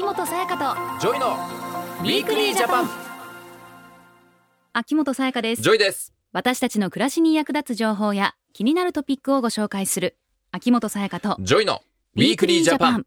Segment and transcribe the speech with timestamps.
[0.00, 2.88] 秋元才加と JOYの Weekly Japan。
[4.72, 5.62] 秋元才加です。
[5.62, 6.14] JOYです。
[6.32, 10.16] 私たちの暮らしに役立つ情報や気になるトピックをご紹介する
[10.52, 11.82] 秋元才加と JOYの
[12.16, 13.06] Weekly Japan。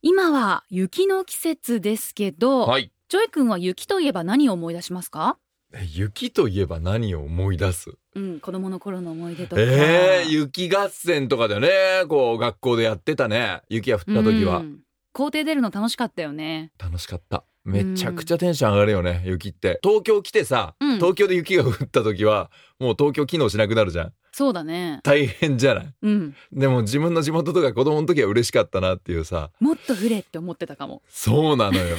[0.00, 2.90] 今は雪の季節ですけど、はい。
[3.10, 5.36] JOY君は雪といえば何を思い出しますか？
[5.74, 7.90] え雪といえば何を思い出す？
[8.14, 9.60] うん子供の頃の思い出とか。
[9.60, 11.68] えー、雪合戦とかだよね。
[12.08, 13.60] こう学校でやってたね。
[13.68, 14.78] 雪が降った時は、うん
[15.14, 31.96] 校庭出るの楽しかったよね楽しかっためちゃくちゃテンション上がるよね雪って東京来てさ、うん東京で雪が降った時はもう東京機能しなくなるじゃんそうだね大変じゃないうんでも自分の地元とか子供の時は嬉しかったなっていうさもっと降れって思ってたかもそうなのよ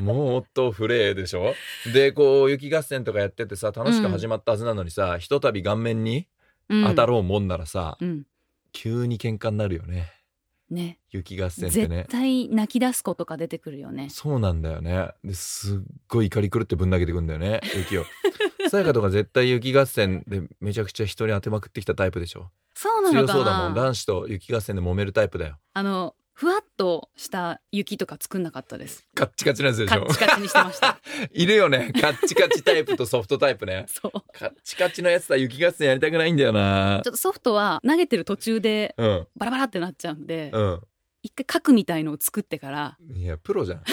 [0.00, 1.54] もっとフレーでしょ
[1.92, 6.26] でこう雪合戦とかやっててさ楽しく始まったはずなのにさ、ひとたび顔面に
[6.68, 7.96] 当たろうもんならさ、
[8.72, 10.10] 急に喧嘩になるよね
[10.70, 10.98] ね。
[11.10, 11.96] 雪合戦ってね。
[11.98, 14.08] 絶対泣き出す子とか出てくるよね。
[14.10, 15.10] そうなんだよね。
[15.24, 18.04] ですっごい怒り狂ってぶん投げてくんだよね雪を。
[18.70, 22.50] さやかとか絶対雪合戦でめちゃくちゃ人に当てまくってきたタイプでしょ。
[22.74, 23.74] そうなのか強そうだもん。
[23.74, 25.58] な男子と雪合戦で揉めるタイプだよ。
[25.74, 29.04] あのふわっとした雪とか作んなかったです。
[29.16, 30.06] カッチカチなやつでしょ？
[30.06, 31.00] カッチカチにしてました。
[31.34, 31.92] いるよね。
[32.00, 33.86] カッチカチタイプとソフトタイプね。
[33.88, 34.12] そう。
[34.32, 37.00] カッチカチのやつとは雪合戦やりたくないんだよな。
[37.02, 39.26] ちょっとソフトは投げてる途中でうん。
[39.34, 40.80] バラバラってなっちゃうんで、うん。
[41.24, 42.96] 一回核みたいのを作ってから。
[43.16, 43.82] いやプロじゃん。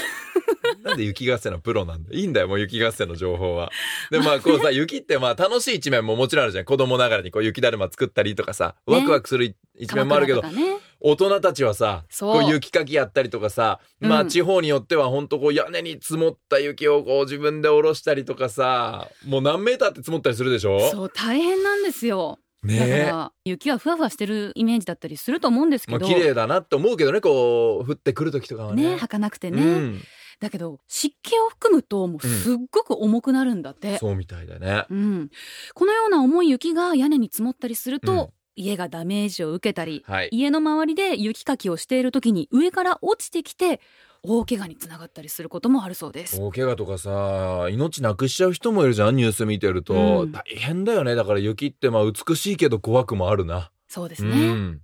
[0.84, 2.12] なんで雪合戦のプロなんだ？
[2.14, 3.72] よいいんだよもう雪合戦の情報は。
[4.12, 6.66] でまあこうさ 雪ってまあ楽しい一面ももちろんあるじゃん。
[6.66, 8.96] 子供ながらにこう雪だるま作ったりとかさね。
[8.98, 12.42] ワクワクする一面もあるけど、ね大人たちはさそう。
[12.42, 14.28] こう雪かきやったりとかさ、まうん。
[14.28, 20.80] あ地方によっては本当こう屋根に積もった雪をこう自分で下ろしたりとかさもう何メーターって積もったりするでしょ？
[20.90, 22.40] そう大変なんですよ。
[22.64, 28.90] だから雪はふわふわしてるイメージだったりすると思うんですけど、まあ綺麗だなって思うけどねこう降ってくる時とかはね。
[28.90, 30.02] ね儚くてね、うん、
[30.40, 34.86] だけど湿気を含むともうすっごく重くなるんだって、そうみたいだね。
[34.90, 35.30] うん。
[35.76, 40.30] このような重い雪が屋根に積もったりすると、うん家がダメージを受けたりはい。
[40.32, 43.80] 家の周りで雪かきをしている時に上から落ちてきて
[44.24, 46.42] 大怪我につながったりすることもあるそうです。
[46.42, 50.32] 大怪我とかさ命なくしちゃう人もいるじゃんニュース見てると、うん。
[50.32, 51.16] 大変だよね。
[51.16, 53.72] だから雪ってまあ美しいけど怖くもあるな。
[53.88, 54.82] そうですね、うん。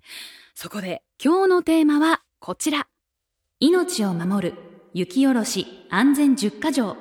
[0.53, 2.87] そこで今日のテーマはこちら。
[3.59, 4.55] 命を守る
[4.93, 6.97] 雪下ろし安全10か条。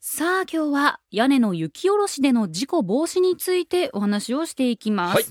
[0.00, 5.24] さあ今日は屋根の雪下ろしでの事故防止についてお話をしていきます、はい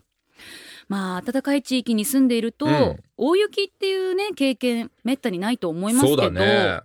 [0.89, 2.97] まあ暖かい地域に住んでいると、うん。
[3.15, 6.81] 大雪っていうね経験めったにないと思いますけど、だね。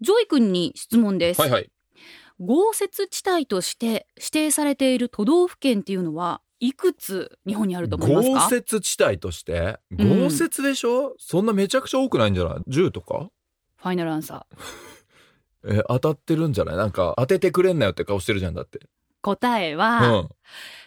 [0.00, 1.70] JOY君に質問です、はいはい。
[2.40, 8.48] 豪雪地帯として指定されている都道府県っていうのはいくつ日本にあると思いますか？
[8.50, 9.78] 豪雪地帯として？
[9.92, 10.08] うん。
[10.08, 13.30] 豪雪でしょ、そんなめちゃくちゃ多くないんじゃない？10とか？
[13.76, 14.56] ファイナルアンサー。
[15.78, 16.76] え当たってるんじゃない？
[16.76, 18.80] なんか当ててくれんなよって顔してるじゃんだって
[19.22, 20.28] 答えうは、ん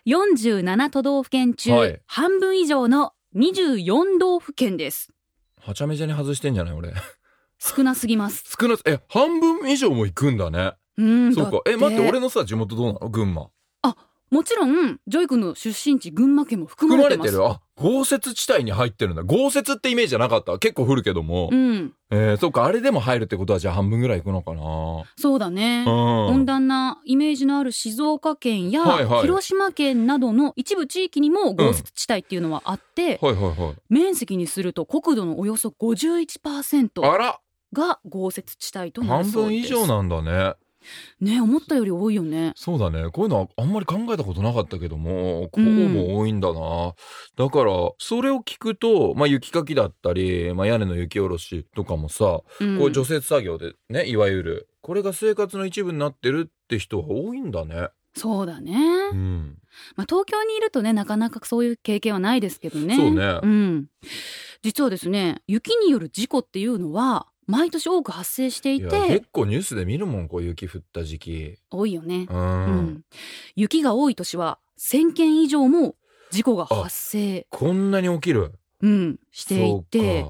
[0.08, 2.02] 47都道府県中、はい。
[2.08, 5.12] 半分以上の24道府県です。
[5.60, 6.94] はちゃめちゃに外してんじゃない俺。
[7.60, 8.44] 少なすぎます。
[8.60, 10.74] 少なすえ半分以上も行くんだね。
[10.98, 11.62] うんそうか。
[11.70, 13.10] え待って俺のさ地元どうなの？
[13.10, 13.50] 群馬
[14.32, 17.32] もちろん JOY君の出身地群馬県も含まれてます。
[17.34, 17.46] る？
[17.46, 19.24] あ豪雪地帯に入ってるんだ。
[19.24, 20.58] 豪雪ってイメージじゃなかった？
[20.58, 21.94] 結構降るけども、うん。
[22.12, 25.04] えー、そうかあれでも入るってことはじゃあ半分ぐらい行くのかな？
[25.18, 25.92] そうだね、うん。
[25.92, 29.22] 温暖なイメージのある静岡県やはいはい。
[29.24, 33.76] 広島県などの一部地域にも豪雪地帯っていうのはあって、はいはいはい。
[33.90, 37.40] 面積にすると国土のおよそ51%あら。
[37.74, 39.70] が豪雪地帯となる半そうです。
[39.74, 40.54] 分以上なんだね
[41.20, 42.54] ね思ったより多いよね。
[42.56, 43.10] そうだね。
[43.12, 46.94] こういうのはあんまり考えたことなかったけどもこうも多いんだな、
[47.38, 52.80] だからそれを聞くと、まあ、雪かきだったり、まあ、屋根の雪下ろしとかもさ、うん。
[52.80, 57.90] こう除雪作業でねいわゆるこれが生活の一部になってるって人が多いんだね。
[58.14, 58.74] そうだね、
[59.14, 59.58] うん、
[59.96, 62.96] まあ、東京にいるとねなかなかそういう経験はないですけどね。
[62.96, 63.40] そうね。
[63.48, 63.88] ん、
[64.64, 69.08] 実はですね雪による事故っていうのは毎年多く発生していて。
[69.08, 71.58] 結構ニュースで見るもんこう雪降った時期。
[71.70, 72.40] 多いよね、うん。
[72.40, 73.02] うん。
[73.56, 75.96] 雪が多い年は1000件以上も
[76.32, 78.54] 事故が発生、こんなに起きる。
[78.82, 80.26] うん、していて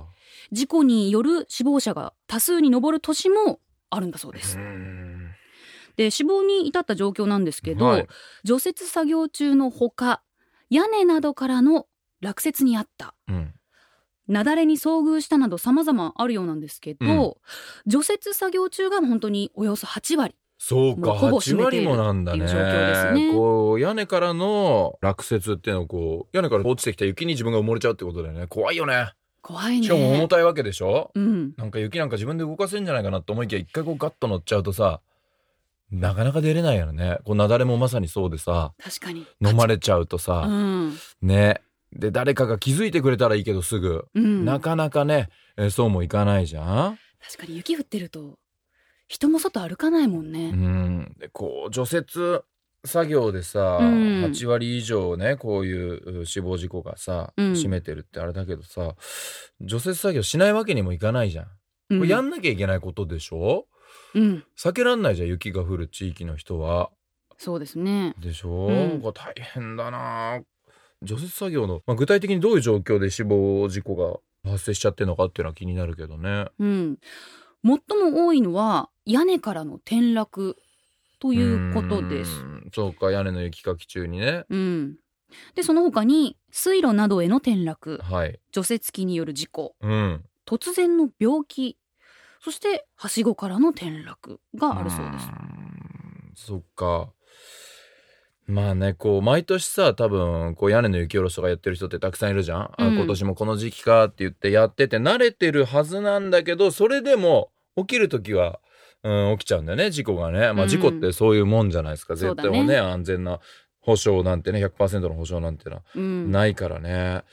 [0.51, 4.57] 事故による死亡者が多数に上る年もあるんだそうです。
[4.57, 5.31] うん。
[5.95, 8.07] で死亡に至った状況なんですけど、はい。
[8.44, 10.21] 除雪作業中のほか
[10.69, 11.85] 屋根などからの
[12.19, 13.13] 落雪にあった。
[13.27, 13.53] うん
[14.31, 17.38] 雪崩に遭遇したなど様々あるようなんですけど、
[17.86, 20.36] 除雪作業中が本当におよそ8割。
[20.57, 22.45] そうかもうほぼ8割もなんだね。
[23.13, 23.33] ね。
[23.33, 28.48] こう屋根からの落雪っていうのをこう屋根から落ちてきた雪に自分が埋もれちゃうってことだよね。
[28.48, 29.12] 怖いよね。
[29.42, 29.83] 怖いね。
[29.83, 31.12] しかも重たいわけでしょ？
[31.16, 31.54] うん。
[31.57, 35.01] なんか雪なんか自分で動かせるんじゃないかなと思いきや一回こうガッと乗っちゃうとさ
[35.89, 37.18] なかなか出れないよね。
[37.25, 39.25] こう雪崩もまさにそうでさ確かに。
[39.44, 40.94] 飲まれちゃうとさ、うん。
[41.24, 41.60] ね
[41.93, 44.45] で誰かが気づいてくれたらいいけどすぐ、うん。
[44.45, 46.99] なかなかね、えーそうもいかないじゃん。
[47.23, 48.39] 確かに雪降ってると
[49.07, 51.15] 人も外歩かないもんうねん。
[51.19, 52.41] でこう除雪
[52.85, 54.23] 作業でさ、うん。
[54.25, 57.51] 8割以上ねこういうう死亡事故がさ、うん。
[57.53, 58.95] 占めてるってあれだけどさ
[59.59, 61.47] 除雪作業しないわけにもいかないじゃん、
[61.89, 61.99] うん。
[61.99, 63.67] これやんなきゃいけないことでしょ？
[64.15, 64.44] うん。
[64.57, 66.89] 避けらんないじゃん雪が降る地域の人は。
[67.37, 68.13] そうですね。
[68.19, 69.01] でしょ、うん。
[69.01, 70.41] これ大変だな
[71.03, 73.95] 除雪作業の、まあ、具体的にどういう状況で死亡事故
[74.44, 76.48] が発生しちゃってるのかっていうのは気になるけどね。
[76.59, 76.98] うん。
[77.63, 80.57] 最も多いのは屋根からの転落
[81.19, 82.31] ということです。
[82.42, 82.69] うん。
[82.74, 84.45] そうか屋根の雪かき中にね。
[84.50, 84.95] うん。
[85.56, 88.00] でその他に水路などへの転落。
[88.04, 88.39] はい。
[88.51, 89.75] 除雪機による事故。
[89.81, 90.24] うん。
[90.47, 91.77] 突然の病気。
[92.44, 95.27] そしてはしごからの転落があるそうです。
[95.27, 96.33] ん。
[96.36, 97.12] そっか
[98.51, 102.95] まあねこう毎年さ多分こう屋根の雪下ろしとかやってる人ってたくさんいるじゃん、あうん。
[102.95, 108.59] 今年もこの時期かって言ってやってて慣れてるはずなんだけどそれでも起きる時は、
[109.03, 110.39] うん、起きちゃうんだよね事故がね。
[110.39, 110.59] まうん。
[110.62, 112.50] あ事故ってそういうもんじゃないですか、そうだね。
[112.50, 113.39] 絶対もね安全な
[113.80, 116.31] 保証なんてね100%の保証なんてのはうん。
[116.31, 117.24] ないからね、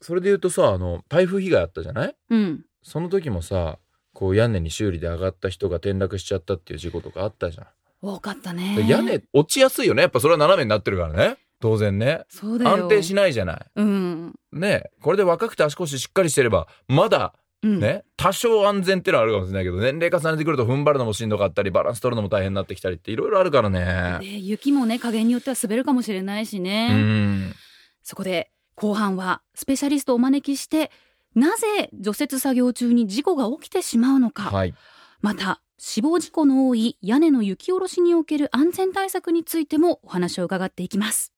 [0.00, 2.16] それで言うとさあの台風被害あったじゃない？
[2.30, 2.64] うん。
[2.82, 3.78] その時もさ
[4.12, 7.66] こう屋根に修理で上がった人が転落しちゃったっていう事故とかあったじゃん。
[8.02, 8.76] 多かったね。
[8.76, 10.02] で屋根落ちやすいよね。
[10.02, 11.36] やっぱそれは斜めになってるからね。
[11.60, 12.22] 当然ね。
[12.28, 12.70] そうだよ。
[12.70, 13.60] 安定しないじゃない。
[13.76, 14.34] うん。
[14.52, 17.78] ねこれで若くて足腰しっかりしてればまだうん。
[17.78, 24.16] ね、多少安全ってのはあるかもしれないけど年齢重ねてくると踏ん張るのもしんどかったりバランス取るのも大変になってきたりっていろいろあるからね。
[24.20, 27.54] で雪もね加減によっては滑るかもしれないしうね、ん。
[28.02, 30.90] そこで後半はスペシャリストをお招きして
[31.34, 34.74] なぜ除雪作業中に事故が起きてしまうのか、はい。
[35.20, 41.32] また死亡事故の多い屋根の雪下ろしにおける安全対策についてもお話を伺っていきます。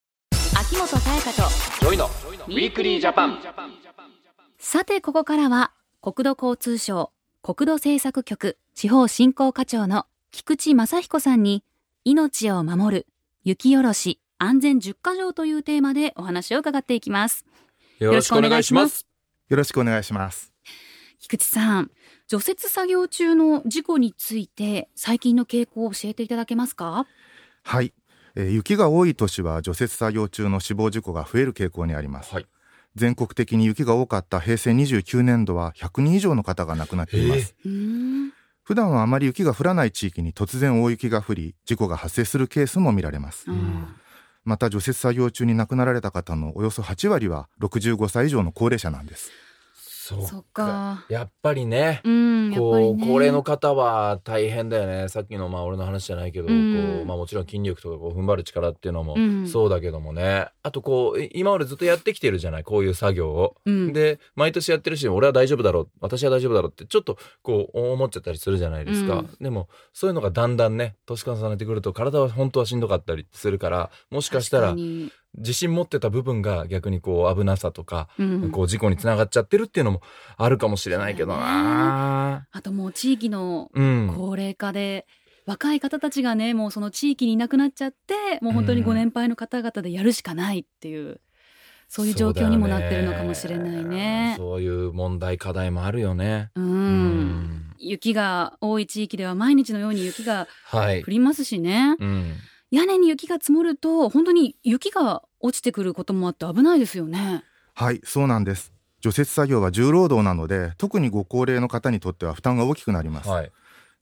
[0.58, 1.48] 秋元才加と
[1.81, 3.38] JOYの Weekly Japan。
[4.58, 11.62] さてここからは国土交通省国土政策局地方振興課長の菊池正彦さんに
[12.04, 13.06] 命を守る
[13.44, 17.46] 雪下ろし安全10か条というテーマでお話を伺っていきます。
[18.00, 19.06] よろしくお願いします。
[19.48, 20.52] よろしくお願いします。
[21.22, 21.90] 菊池さん
[22.26, 27.06] 除雪作業中の事故について最近の傾向を教えていただけますか？
[27.62, 27.94] はい、
[28.34, 32.34] えー雪が多い年は除雪作業中の死亡事故が増える傾向にあります。
[32.34, 32.46] はい
[32.96, 37.54] 全国的に雪が多かった平成29年度は100人以上の方が亡くなっています。
[37.64, 38.32] うーん
[38.64, 43.44] 普段はあまり雪が降らない地域に突然大雪が降り、事故が発生するケースも見られます。
[43.48, 43.94] うん
[44.44, 49.30] また除雪作業中に亡くなられた方のおよそ8割は65歳以上の高齢者なんです。
[50.20, 51.05] そそっか。
[51.09, 52.00] やっぱりね。
[52.05, 55.09] うんこう高齢の方は大変だよね。
[55.09, 56.97] さっきのまあ俺の話じゃないけど、うん。
[56.97, 59.49] こうまあ、もちろん筋力とかこう踏ん張る力っていうのもうん。
[59.49, 63.56] そうだけどもね、あとこうい今までずっとやってきてるじゃないこういう作業を。
[63.64, 63.93] うん。
[63.93, 69.37] で毎年やってるし俺は大丈夫だろう私は大丈夫だろうってちょっとこう思っちゃったりするじゃないですか、うん。
[69.41, 74.75] でもそういうのがだんだんね年重ねてくると体は本当はしんどかったりするからもしかしたら
[75.37, 80.02] 自信持ってた部分が逆にこう危なさとか、うんこう事故につながっちゃってるっていうのも
[80.37, 82.46] あるかもしれないけどな。
[82.52, 85.06] あともう地域のうん高齢化で、
[85.47, 91.21] 若い方たちがねもうその地域にいなくなっちゃってもう本当にうんご年配の方々でやるしかないっていう、
[91.88, 94.35] そういう状況にもなってるのかもしれないね。
[94.37, 96.50] そういう問題課題もあるよね。
[96.54, 101.11] うんうん雪が多い地域では毎日のように雪がはい降。
[101.11, 102.35] りますしね、うん。
[102.73, 107.45] 屋根に雪が積もると本当に雪が落ちてくることもあって危ないですよね。
[107.75, 108.73] はい、そうなんです。
[109.02, 113.29] 除雪作業は重労働なので、特にご高齢の方にとっては負担が大きくなります。
[113.29, 113.52] はい。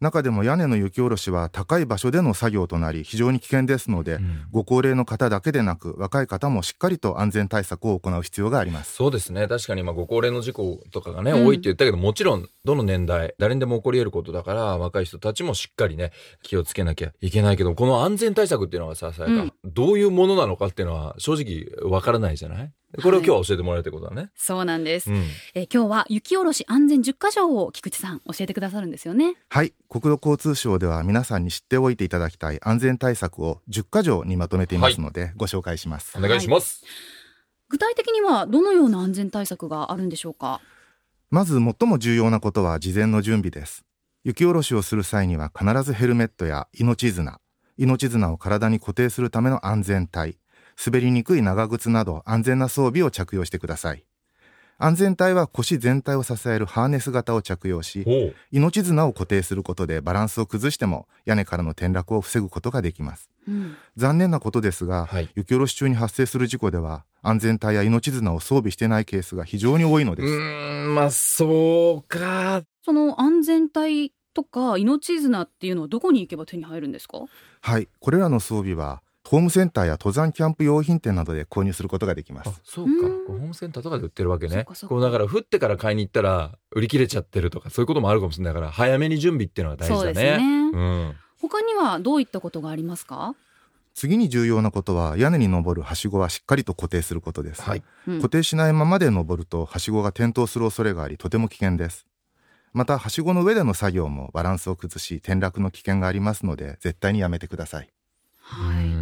[0.01, 4.43] 中でも屋根の雪下ろしは高い場所での作業となり非常に危険ですので、うん。
[4.51, 8.95] ご高齢の方だけでなく若い方もしっかりと安全対策を行う必要があります。
[8.95, 9.47] そうですね。
[9.47, 11.47] 確かにまあご高齢の事故とかがね、うん。
[11.47, 19.53] 多いって言ったけどもちろんどの年代誰にでも起こり得ることだから若い人たちもしっかりね気をつけなきゃいけないけどこの安全対策っていうのがささやか、うん。
[19.65, 22.73] どういうものなのかっていうのは正直わからないじゃない？
[23.03, 24.31] これを今日は教えてもらえるってことだね。
[24.35, 29.37] そうなんです、うんえー今日は雪下ろし安全10か条を菊池さん教えてくださるんですよね。
[29.49, 36.85] はい国土交通省では皆さんに知っておいていただきたい安全対策を10箇条にまとめていますので、ご紹介しますお願いします。
[37.69, 40.61] 具体的にはどのような安全対策があるんでしょうか？
[41.31, 43.85] まず最も重要なことは事前の準備です
[44.25, 47.39] 雪下ろしをする際には必ずヘルメットや命綱
[47.77, 50.39] 命綱を体に固定するための安全帯
[50.85, 54.05] 滑りにくい長靴など安全な装備を着用してください。
[54.83, 63.29] 安全帯は腰全体を支えるハーネス型を着用し命綱を固定することでバランスを崩しても屋根からの転落を防ぐことができます。
[63.47, 63.77] うん。
[63.97, 65.29] 残念なことですが、はい。
[65.35, 72.63] 雪下ろし中に発生する事故では安全帯や命綱を装備していないケースが非常に多いのです、うーんまあそうか。
[72.83, 77.19] その安全帯とか命綱っていうのはどこに行けば手に入るんですか？
[77.61, 77.89] はい。
[77.99, 82.91] これらの装備はホームセンターや登山キャンプ用品店などで購入することができまあすそうか。
[83.29, 84.67] ホームセンターとかで売ってるわけね。
[84.89, 88.55] こうだから降ってから買いに行ったら売り切れちゃってるとかそういうこともあるかもしれない。
[88.55, 90.45] から早めに準備っていうのが大事だそうですね、ね
[90.75, 91.15] うん。
[91.41, 93.37] 他にはどういったことがありますか、
[93.95, 97.85] 次に重要なことは屋根に登るはしごはしっかりと固定することです、はい。
[98.09, 98.17] うん。
[98.17, 102.05] 固定しないままで登るとはしごが転倒する恐れがありとても危険です。
[102.73, 107.91] またはしごの上での作業もバランスを崩し転落の危険がありますので絶対にやめてください。
[108.41, 108.87] はい。
[108.87, 109.00] うん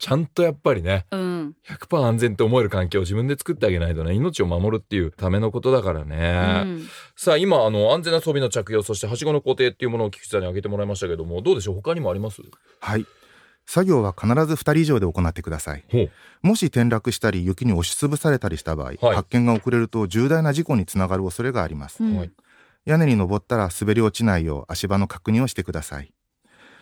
[0.00, 1.54] ちゃんとやっぱりねうん。
[1.68, 6.88] 100%安全って思える環境を自分で作ってあげないとね命を守るっていうためのことだからうね、ん。
[7.16, 11.74] さあ今あの安全な装備の着用そしてはしごの固定っていうものを菊池さんに挙げてもらいましたけどもどうでしょう？
[11.76, 12.40] 他にもあります？
[12.80, 13.06] はい。
[13.66, 15.84] 作業は必ず2人以上で行ってください。
[16.42, 18.96] もし転落したり雪に押しつぶされたりした場合、はい。
[19.14, 22.16] 発見が遅れると重大な事故につながる恐れがあります、うん。
[22.16, 22.32] はい。
[22.86, 26.10] 屋根に登ったら滑り落ちないよう足場の確認をしてください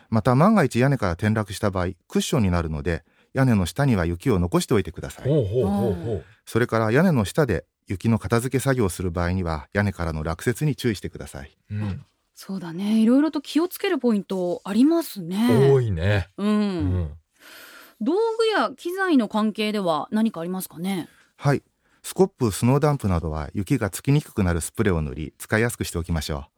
[0.09, 5.29] また万が一屋根から転落した場合クッションになるので屋根の下には雪を残しておいてください。
[5.29, 6.25] ほうほうほうほう。
[6.47, 11.57] それから屋根の下で雪の片付け作業をする場合には屋根からの落雪に注意してください。
[11.71, 12.05] うん。
[12.35, 13.01] そうだね。
[13.01, 15.71] いろいろと気をつけるポイントありますね。
[15.73, 17.11] 多いね、うん、うん。
[18.01, 21.09] 道具や機材の関係では何かありますかね？
[21.37, 21.63] はい。
[22.03, 26.58] スコップスノーダンプなどは雪がつきにくくなるスプレーを塗り使いやすくしておきましょう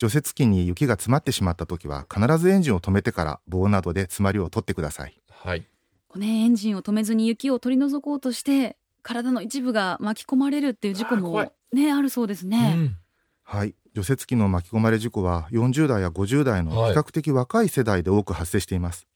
[0.00, 5.20] 除雪機に雪が詰まってしまった時は必ずエンジンを止めてから棒などで詰まりを取ってください。
[5.28, 5.60] はい。
[6.08, 12.96] こうねエンジンを止めずに雪を取り除こうとして体の一部が巻き込まれるっていう事故もねあるそうですね、うん。
[13.42, 13.74] はい。
[13.92, 16.92] 除雪機の巻き込まれ事故は40代や50代のはい。
[16.94, 19.06] 比較的若い世代で多く発生しています、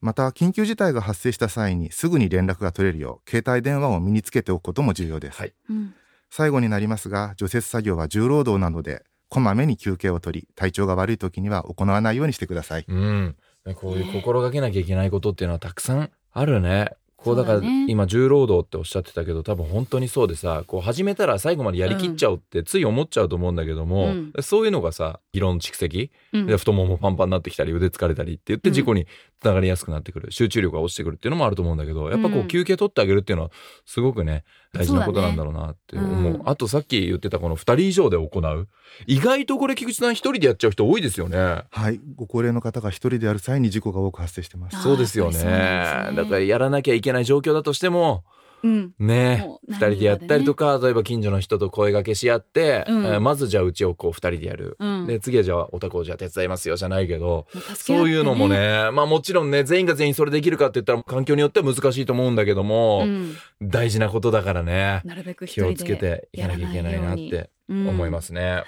[0.00, 5.54] また緊急事態が発生した際にすぐに連絡が取れるよう携帯電話を身につけておくことも重要です、はい。
[5.68, 5.94] うん。
[6.30, 12.84] 最後になりますが除雪作業は重労働なのでこまめに休憩を取り体調が悪い時には行わないようにしてください。
[12.86, 13.36] うん、
[13.76, 16.90] こういう心がけなきゃいけないことっていうのはたくさんあるね。
[17.16, 24.32] こうだから今重労働っておっしゃってたけど多分本当にそうでさこう始めたら最後までやりきっちゃおうってつい思っちゃうと思うんだけども、うん。
[24.40, 26.10] そういうのがさ疲労の蓄積。
[26.32, 26.46] うん。
[26.46, 28.74] で太ももパンパンになってきたり腕疲れたりって言ってうん。
[28.74, 29.06] 事故に
[29.40, 30.30] つながりやすくなってくる。
[30.30, 32.48] 集中力が落ちてくるっていうのもあると思うんだけどやっぱこううん。
[32.48, 33.50] 休憩取ってあげるっていうのは
[33.86, 36.22] すごくね大事なことなんだろうなって思う。
[36.22, 36.48] ねうん。
[36.48, 38.68] あとさっき言ってたこの2人以上で行う。
[39.06, 41.62] 意外とこれ菊池さん一人でやっちゃう人多いですよね。
[41.70, 42.00] はい。
[42.16, 44.82] ご高齢の方が一人でやる際に事故が多く発生してます。
[44.82, 45.38] そうですよね。
[45.42, 46.12] ね。
[46.14, 48.24] だからやらなきゃいけない状況だとしても
[48.62, 48.94] うん。
[48.98, 49.58] ね。
[49.68, 53.04] 二人でやったりとか、例えば近所の人と声掛けし合って、うん。
[53.06, 55.06] えーまずじゃあうちをこう二人でやる、うん。
[55.06, 63.36] で次はじゃあお宅をじゃあ手伝いますよじゃないけど、もう助け合ってそういうのもねまあもちろんね全員が全員それできるかって言ったら環境によっては難しいと思うんだけども、うん。
[63.62, 65.02] 大事なことだからね。
[65.04, 68.62] なるべく一気を人つけていかなきゃいけないなって思いますすね。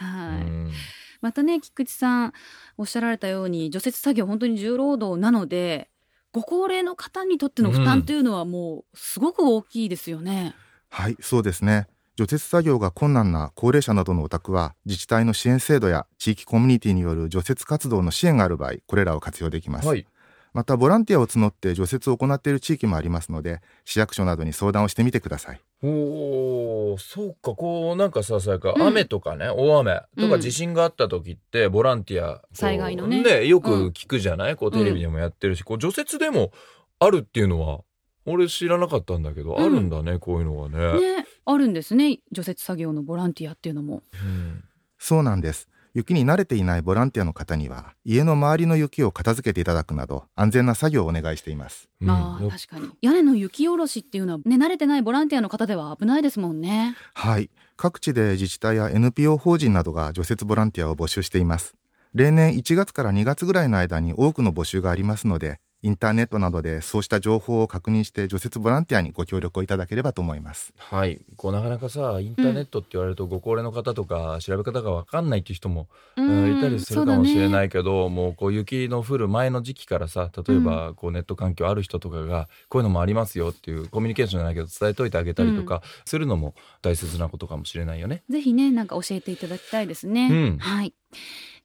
[1.20, 2.32] またね菊池さん
[2.76, 5.88] おっしゃられたように除雪作業本当に重労働なので
[6.32, 10.54] ご高齢の方にとっての負担というのはもうすごく大きいですよね。
[10.88, 11.86] はいそうですね。
[12.16, 20.06] 除雪作業が困難な高齢者などのお宅は自治体の支援制度や地域コミュニティによる除雪活動の支援がある場合これらを活用できます、はい
[20.52, 25.60] またボランティアを募って除雪を行っている地域もありますので市役所などに相談をしてみてください。
[25.82, 28.82] おーそうかこうなんかささやか、うん。
[28.82, 30.30] 雨とかね大雨とうん。
[30.30, 33.46] か地震があった時ってボランティア災害のね。
[33.46, 36.52] よく聞くじゃない、こうテレビでもやってるし、こう除雪でも
[36.98, 37.80] あるっていうのは
[38.26, 39.64] 俺知らなかったんだけど、うん。
[39.64, 41.16] あるんだねこういうのがね。
[41.18, 44.02] ねあるんですね除雪作業のボランティアっていうのも。
[44.12, 44.64] うん。
[44.98, 51.88] そうなんです雪に慣れていないボランティアの方には家の周りの雪を片付けていただくなど安全な作業をお願いしています。
[52.00, 52.90] うんああ確かに。
[53.02, 56.96] 屋根の雪下ろしっていうのはね慣れてないボランティアの方では危ないですもんね。
[57.14, 57.50] はい。
[57.76, 61.74] 各地で自治体や NPO 法人などが除雪ボランティアを募集しています。
[62.14, 77.68] 例年1月から2月ぐらいの間に多くの募集がありますのでインターネットなどでそうした情報を確認して除雪ボランティアにご協力をいただければと思いますはいこうなかなかさインターネットって言われるとご高齢の方とか調べ方が分かんないっていう人もううんんいたりするかもしれないい。
[77.68, 88.22] けど、もうこう雪の降る前の時期からさ例えばこうネット環境ある人とかがこういうのもありますよっていうコミュニケーションじゃないけど伝えといてあげたりとかするのも大切なことかもしれないよね。
[88.28, 90.28] ぜひねなんか教えていただきたいですね。
[90.30, 90.94] うんはい。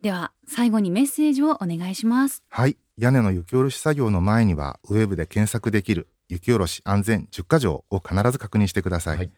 [0.02, 2.44] では最後にメッセージをお願いします。
[2.50, 9.32] はい屋根の雪下ろし作業の前にはウェブで検索できる雪下ろし安全10か条を必ず確認してください、はい。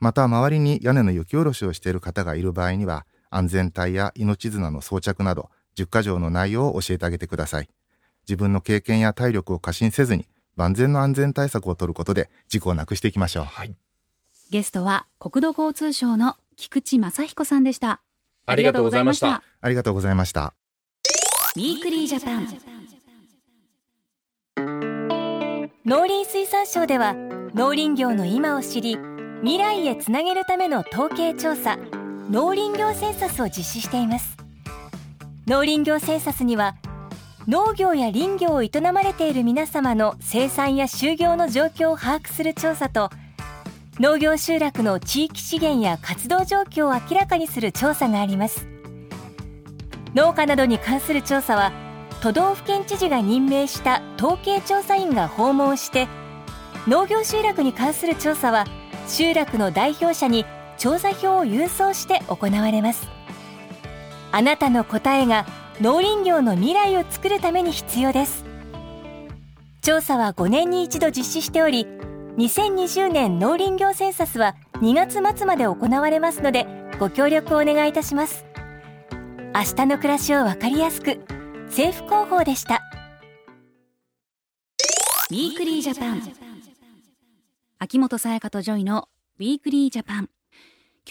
[0.00, 7.68] また周りに屋根の雪下ろしをしている方がいる場合には安全帯や命綱の装着など10か条の内容を教えてあげてください。
[8.28, 13.74] 自分の経験や体力を過信せずに万全の安全対策を取ることで事故をなくしていきましょう、はい、
[14.50, 18.00] ゲストは国土交通省の菊池正彦さんでした
[18.46, 20.54] ありがとうございましたありがとうございました
[21.56, 22.75] Weekly Japan
[25.86, 27.14] 農林水産省では
[27.54, 28.98] 農林業の今を知り
[29.42, 31.78] 未来へつなげるための統計調査
[32.28, 34.36] 農林業センサスを実施しています。
[35.46, 36.74] 農林業センサスには
[37.46, 43.10] 農業や林業を営まれている皆様の生産や就業の状況を把握する調査と
[44.00, 48.66] 農業集落の地域資源や活動状況を明らかにする調査があります。
[50.16, 51.85] 農家などに関する調査は
[52.20, 56.08] 都道府県知事が任命した統計調査員が訪問して
[56.86, 58.64] 農業集落に関する調査は
[59.08, 60.44] 集落の代表者に
[60.78, 63.08] 調査票を郵送して行われます。
[64.32, 65.46] あなたの答えが
[65.80, 68.44] 農林業の未来を作るために必要です。
[69.82, 71.86] 調査は5年に一度実施しており
[72.38, 76.66] 2020年農林業センサスは2月末まで行われますので
[76.98, 78.44] ご協力をお願いいたします。
[79.54, 81.18] 明日の暮らしをわかりやすく
[81.68, 82.82] 政府広報でした
[85.30, 86.22] Weekly Japan
[87.78, 89.08] 秋元才加と JOYの
[89.38, 90.30] Weekly Japan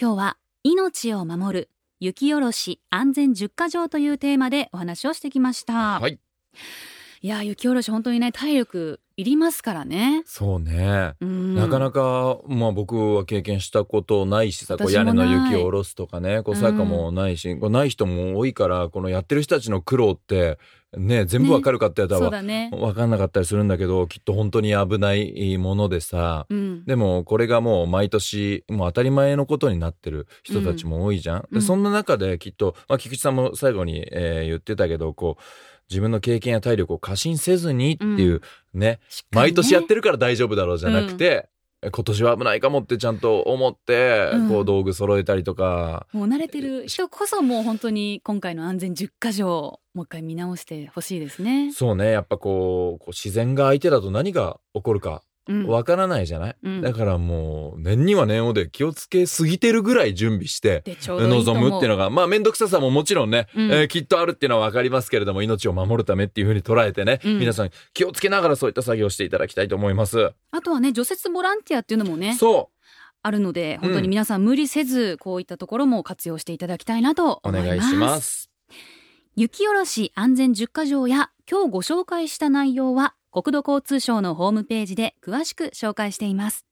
[0.00, 1.70] 今日は命を守る
[2.00, 6.00] 雪下ろし安全10か条というテーマでお話をしてきました。
[6.00, 6.18] はい。
[7.22, 10.22] いや雪下ろし本当にね体力いりますからね。
[10.26, 11.14] そうね。
[11.20, 20.58] なかなかまあ僕は経験したことないしさ、こう屋根の雪を下ろすとかね、こうさかもないし、こうない人も多いからこのやってる人たちの苦労って
[20.96, 31.48] ね全部わかるかってやったら、ね、分かんなかったりするんだけどきっと本当に危ないものでさ、うん、でもこれがもう毎年もう当たり前のことになってる人たちも多いじゃん。
[31.50, 35.42] うん、でそんな中できっと、まあ、菊池さんも最後に、えー、言ってたけどこう
[35.90, 38.40] 自分の経験や体力を過信せずにっていうね、
[38.74, 39.00] うん、ね。
[39.30, 41.48] 毎年やってるから大丈夫だろうじゃなくて、
[41.82, 46.06] 今年は危ないかもってちゃんと思って、うん、こう道具揃えたりとか。
[46.12, 51.72] もう慣れてる人こそもう本当に今回の安全10か条もう一回見直してほしいですね。
[51.72, 52.10] そうね。
[52.10, 55.22] やっぱこうこう自然が相手だと何が起こるか
[55.66, 70.32] わからないじゃない、うん、だからもう念には念をで気をつけすぎてるぐらい準備して臨むっていうのがまあ面倒くささももちろんね、うん、えー、きっとあるっていうのは分かりますけれども命を守るためっていうふうに捉えてね、うん、皆さん気をつけながらそういった作業をしていただきたいと思います。
[70.50, 72.76] あとはね除雪ボランティアっていうのもねそう。
[73.22, 78.50] あるので本当に皆さん無理せずこういったところも活用していただきたいなと思います、お願いします。
[79.34, 86.64] 雪下ろし安全10か条や今日ご紹介した内容は国土交通省のホームページで詳しく紹介しています。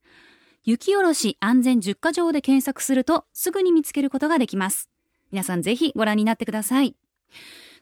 [0.64, 4.88] 雪下ろし安全10か条で検索するとすぐに見つけることができます。
[5.30, 6.96] 皆さんぜひご覧になってください。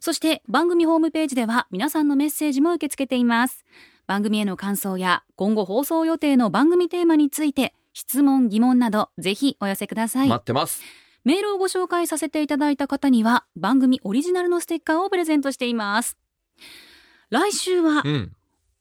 [0.01, 3.65] そして番組ホームページでは皆さんのメッセージも受け付けています。
[4.09, 10.29] 番組への感想や今後放送予定の番組テーマについて質問疑問などぜひお寄せください。
[10.29, 10.83] 待ってます。
[11.23, 16.19] メールをご紹介させていただいた方には番組オリジナルのステッカーをプレゼントしています。
[17.31, 18.33] 来週は、うん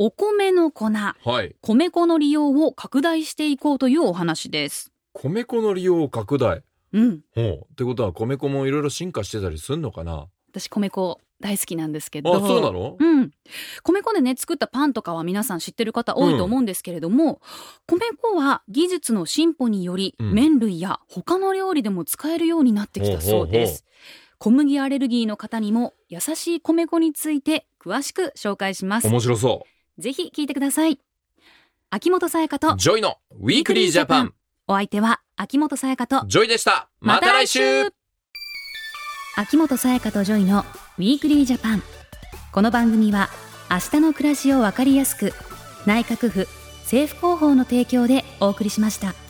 [0.03, 4.91] お米の粉、はい、米粉の利用を拡大していこうというお話です。
[5.13, 6.63] 米粉の利用を拡大。
[6.91, 7.19] うん。
[7.35, 7.67] ほう。
[7.71, 10.25] ってことは米粉もいろいろ進化してたりすんのかな？
[10.51, 12.35] 私米粉大好きなんですけど。
[12.35, 12.97] あそうなの？
[12.99, 13.29] うん。
[13.83, 17.39] 米粉でね作ったパンとかは皆さん知ってる方多いと思うんですけれども、
[17.87, 23.85] うん、米粉は技術の進歩により、うん、麺類や他の料理でも使えるようになってきたそうです。
[24.39, 29.07] 小麦アレルギーの方にも優しい米粉について詳しく紹介します。
[29.07, 30.99] 面白そうぜひ聞いてください。
[31.89, 34.33] 秋元才加と JOYの Weekly Japan
[34.67, 36.89] お相手は秋元才加とJOYでした。
[36.99, 37.59] また来週。
[39.35, 40.65] 秋元才加と JOYの
[40.97, 41.83] Weekly Japan
[42.51, 43.29] この番組は
[43.69, 45.33] 明日の暮らしをわかりやすく
[45.85, 46.47] 内閣府
[46.83, 49.20] 政府広報の提供でお送りしました。